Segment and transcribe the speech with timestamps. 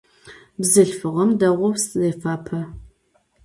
[0.59, 2.61] Bzılhfığem değou zêfape.